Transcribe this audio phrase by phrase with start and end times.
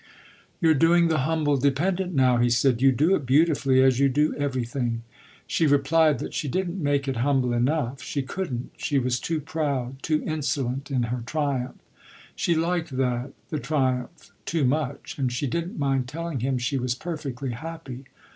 [0.59, 4.33] "You're doing the humble dependent now," he said: "you do it beautifully, as you do
[4.35, 5.03] everything."
[5.45, 10.01] She replied that she didn't make it humble enough she couldn't; she was too proud,
[10.01, 11.77] too insolent in her triumph.
[12.35, 16.95] She liked that, the triumph, too much, and she didn't mind telling him she was
[16.95, 18.05] perfectly happy.